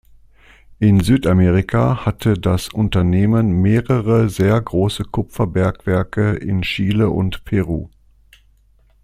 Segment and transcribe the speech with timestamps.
[0.79, 7.87] In Südamerika hatte das Unternehmen mehrere sehr große Kupferbergwerke in Chile und Peru.